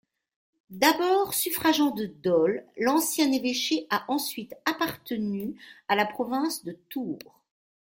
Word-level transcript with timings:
D'abord 0.71 1.35
suffragant 1.35 1.91
de 1.91 2.07
Dol, 2.07 2.65
l'ancien 2.75 3.31
évêché 3.31 3.85
a 3.91 4.03
ensuite 4.11 4.55
appartenu 4.65 5.53
à 5.87 5.95
la 5.95 6.07
province 6.07 6.65
de 6.65 6.71
Tours. 6.89 7.43